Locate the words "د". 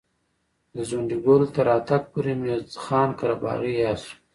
0.75-0.77